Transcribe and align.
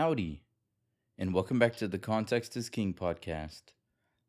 Howdy, 0.00 0.40
and 1.18 1.34
welcome 1.34 1.58
back 1.58 1.76
to 1.76 1.86
the 1.86 1.98
Context 1.98 2.56
is 2.56 2.70
King 2.70 2.94
podcast. 2.94 3.64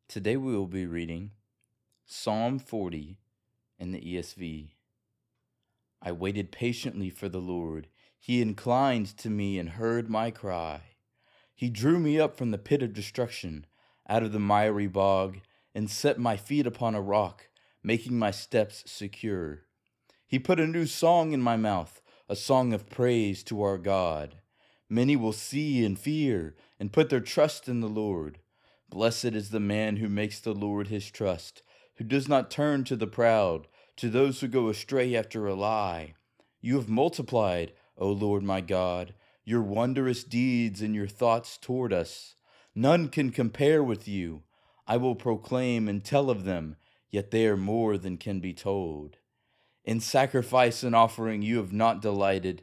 Today 0.06 0.36
we 0.36 0.54
will 0.54 0.66
be 0.66 0.84
reading 0.84 1.30
Psalm 2.04 2.58
40 2.58 3.16
in 3.78 3.92
the 3.92 3.98
ESV. 3.98 4.72
I 6.02 6.12
waited 6.12 6.52
patiently 6.52 7.08
for 7.08 7.30
the 7.30 7.40
Lord. 7.40 7.88
He 8.18 8.42
inclined 8.42 9.16
to 9.16 9.30
me 9.30 9.58
and 9.58 9.70
heard 9.70 10.10
my 10.10 10.30
cry. 10.30 10.82
He 11.54 11.70
drew 11.70 11.98
me 11.98 12.20
up 12.20 12.36
from 12.36 12.50
the 12.50 12.58
pit 12.58 12.82
of 12.82 12.92
destruction, 12.92 13.64
out 14.06 14.22
of 14.22 14.32
the 14.32 14.38
miry 14.38 14.88
bog, 14.88 15.38
and 15.74 15.90
set 15.90 16.18
my 16.18 16.36
feet 16.36 16.66
upon 16.66 16.94
a 16.94 17.00
rock, 17.00 17.48
making 17.82 18.18
my 18.18 18.30
steps 18.30 18.84
secure. 18.84 19.62
He 20.26 20.38
put 20.38 20.60
a 20.60 20.66
new 20.66 20.84
song 20.84 21.32
in 21.32 21.40
my 21.40 21.56
mouth, 21.56 22.02
a 22.28 22.36
song 22.36 22.74
of 22.74 22.90
praise 22.90 23.42
to 23.44 23.62
our 23.62 23.78
God. 23.78 24.41
Many 24.92 25.16
will 25.16 25.32
see 25.32 25.86
and 25.86 25.98
fear 25.98 26.54
and 26.78 26.92
put 26.92 27.08
their 27.08 27.18
trust 27.18 27.66
in 27.66 27.80
the 27.80 27.88
Lord. 27.88 28.40
Blessed 28.90 29.24
is 29.32 29.48
the 29.48 29.58
man 29.58 29.96
who 29.96 30.06
makes 30.06 30.38
the 30.38 30.52
Lord 30.52 30.88
his 30.88 31.10
trust, 31.10 31.62
who 31.96 32.04
does 32.04 32.28
not 32.28 32.50
turn 32.50 32.84
to 32.84 32.96
the 32.96 33.06
proud, 33.06 33.68
to 33.96 34.10
those 34.10 34.40
who 34.40 34.48
go 34.48 34.68
astray 34.68 35.16
after 35.16 35.46
a 35.46 35.54
lie. 35.54 36.12
You 36.60 36.76
have 36.76 36.90
multiplied, 36.90 37.72
O 37.96 38.10
Lord 38.10 38.42
my 38.42 38.60
God, 38.60 39.14
your 39.46 39.62
wondrous 39.62 40.24
deeds 40.24 40.82
and 40.82 40.94
your 40.94 41.08
thoughts 41.08 41.56
toward 41.56 41.94
us. 41.94 42.34
None 42.74 43.08
can 43.08 43.30
compare 43.30 43.82
with 43.82 44.06
you. 44.06 44.42
I 44.86 44.98
will 44.98 45.14
proclaim 45.14 45.88
and 45.88 46.04
tell 46.04 46.28
of 46.28 46.44
them, 46.44 46.76
yet 47.08 47.30
they 47.30 47.46
are 47.46 47.56
more 47.56 47.96
than 47.96 48.18
can 48.18 48.40
be 48.40 48.52
told. 48.52 49.16
In 49.86 50.00
sacrifice 50.00 50.82
and 50.82 50.94
offering 50.94 51.40
you 51.40 51.56
have 51.56 51.72
not 51.72 52.02
delighted 52.02 52.62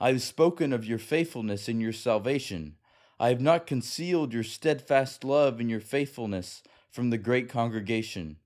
I 0.00 0.08
have 0.08 0.22
spoken 0.22 0.72
of 0.72 0.84
your 0.84 0.98
faithfulness 0.98 1.68
and 1.68 1.80
your 1.80 1.92
salvation. 1.92 2.76
I 3.20 3.28
have 3.28 3.40
not 3.40 3.66
concealed 3.66 4.32
your 4.32 4.42
steadfast 4.42 5.24
love 5.24 5.60
and 5.60 5.70
your 5.70 5.80
faithfulness 5.80 6.62
from 6.90 7.10
the 7.10 7.18
great 7.18 7.48
congregation. 7.48 8.38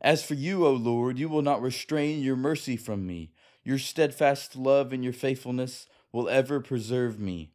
As 0.00 0.24
for 0.24 0.34
you, 0.34 0.66
O 0.66 0.72
Lord, 0.72 1.18
you 1.18 1.28
will 1.28 1.42
not 1.42 1.62
restrain 1.62 2.22
your 2.22 2.36
mercy 2.36 2.76
from 2.76 3.06
me. 3.06 3.30
Your 3.62 3.78
steadfast 3.78 4.56
love 4.56 4.92
and 4.92 5.04
your 5.04 5.12
faithfulness 5.12 5.86
will 6.10 6.28
ever 6.28 6.60
preserve 6.60 7.20
me. 7.20 7.52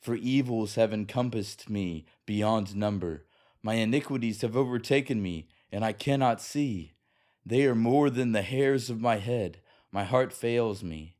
For 0.00 0.14
evils 0.14 0.74
have 0.74 0.92
encompassed 0.92 1.70
me 1.70 2.04
beyond 2.26 2.76
number. 2.76 3.24
My 3.62 3.74
iniquities 3.74 4.42
have 4.42 4.56
overtaken 4.56 5.22
me, 5.22 5.48
and 5.72 5.84
I 5.84 5.92
cannot 5.92 6.42
see. 6.42 6.92
They 7.44 7.64
are 7.64 7.74
more 7.74 8.10
than 8.10 8.32
the 8.32 8.42
hairs 8.42 8.90
of 8.90 9.00
my 9.00 9.16
head. 9.16 9.60
My 9.90 10.04
heart 10.04 10.32
fails 10.32 10.84
me. 10.84 11.15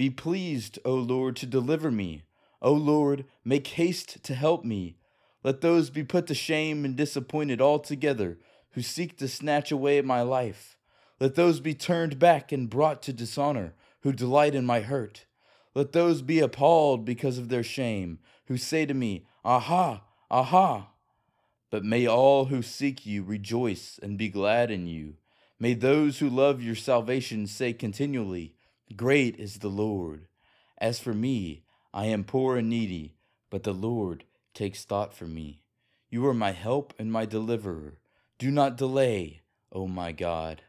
Be 0.00 0.08
pleased, 0.08 0.78
O 0.82 0.94
Lord, 0.94 1.36
to 1.36 1.46
deliver 1.46 1.90
me. 1.90 2.22
O 2.62 2.72
Lord, 2.72 3.26
make 3.44 3.66
haste 3.66 4.24
to 4.24 4.34
help 4.34 4.64
me. 4.64 4.96
Let 5.44 5.60
those 5.60 5.90
be 5.90 6.04
put 6.04 6.26
to 6.28 6.34
shame 6.34 6.86
and 6.86 6.96
disappointed 6.96 7.60
altogether 7.60 8.38
who 8.70 8.80
seek 8.80 9.18
to 9.18 9.28
snatch 9.28 9.70
away 9.70 10.00
my 10.00 10.22
life. 10.22 10.78
Let 11.20 11.34
those 11.34 11.60
be 11.60 11.74
turned 11.74 12.18
back 12.18 12.50
and 12.50 12.70
brought 12.70 13.02
to 13.02 13.12
dishonor 13.12 13.74
who 14.00 14.14
delight 14.14 14.54
in 14.54 14.64
my 14.64 14.80
hurt. 14.80 15.26
Let 15.74 15.92
those 15.92 16.22
be 16.22 16.40
appalled 16.40 17.04
because 17.04 17.36
of 17.36 17.50
their 17.50 17.62
shame, 17.62 18.20
who 18.46 18.56
say 18.56 18.86
to 18.86 18.94
me, 18.94 19.26
Aha, 19.44 20.02
aha. 20.30 20.92
But 21.70 21.84
may 21.84 22.06
all 22.06 22.46
who 22.46 22.62
seek 22.62 23.04
you 23.04 23.22
rejoice 23.22 24.00
and 24.02 24.16
be 24.16 24.30
glad 24.30 24.70
in 24.70 24.86
you. 24.86 25.16
May 25.58 25.74
those 25.74 26.20
who 26.20 26.30
love 26.30 26.62
your 26.62 26.74
salvation 26.74 27.46
say 27.46 27.74
continually, 27.74 28.54
Great 28.96 29.38
is 29.38 29.58
the 29.58 29.68
Lord. 29.68 30.26
As 30.78 30.98
for 30.98 31.14
me, 31.14 31.62
I 31.94 32.06
am 32.06 32.24
poor 32.24 32.56
and 32.56 32.68
needy, 32.68 33.14
but 33.48 33.62
the 33.62 33.72
Lord 33.72 34.24
takes 34.52 34.84
thought 34.84 35.14
for 35.14 35.26
me. 35.26 35.62
You 36.08 36.26
are 36.26 36.34
my 36.34 36.50
help 36.50 36.92
and 36.98 37.12
my 37.12 37.24
deliverer. 37.24 37.98
Do 38.38 38.50
not 38.50 38.76
delay, 38.76 39.42
O 39.72 39.86
my 39.86 40.10
God. 40.10 40.62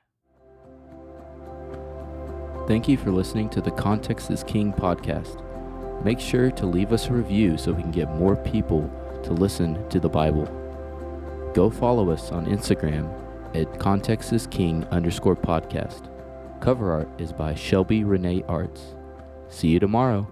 Thank 2.67 2.87
you 2.87 2.95
for 2.95 3.11
listening 3.11 3.49
to 3.49 3.61
the 3.61 3.71
Context 3.71 4.29
is 4.29 4.43
King 4.43 4.71
podcast. 4.71 5.43
Make 6.03 6.19
sure 6.19 6.51
to 6.51 6.65
leave 6.67 6.93
us 6.93 7.07
a 7.07 7.13
review 7.13 7.57
so 7.57 7.71
we 7.71 7.81
can 7.81 7.91
get 7.91 8.09
more 8.11 8.35
people 8.35 8.89
to 9.23 9.33
listen 9.33 9.87
to 9.89 9.99
the 9.99 10.09
Bible. 10.09 10.45
Go 11.55 11.71
follow 11.71 12.11
us 12.11 12.31
on 12.31 12.45
Instagram 12.45 13.09
at 13.55 13.79
Context 13.79 14.31
is 14.31 14.45
King 14.47 14.85
underscore 14.85 15.35
podcast. 15.35 16.07
Cover 16.61 16.91
art 16.91 17.09
is 17.19 17.33
by 17.33 17.55
Shelby 17.55 18.03
Renee 18.03 18.43
Arts. 18.47 18.93
See 19.49 19.69
you 19.69 19.79
tomorrow. 19.79 20.27